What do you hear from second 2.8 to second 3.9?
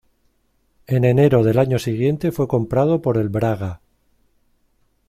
por el Braga.